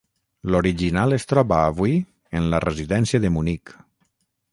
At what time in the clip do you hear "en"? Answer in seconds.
2.39-2.47